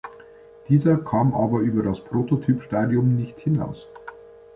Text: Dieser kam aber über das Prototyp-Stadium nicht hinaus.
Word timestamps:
Dieser 0.67 0.97
kam 0.97 1.35
aber 1.35 1.59
über 1.59 1.83
das 1.83 1.99
Prototyp-Stadium 2.03 3.17
nicht 3.17 3.37
hinaus. 3.39 3.87